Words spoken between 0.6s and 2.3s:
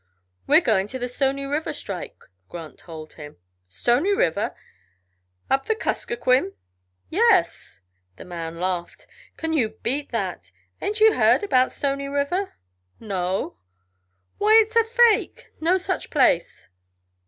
going to the Stony River strike,"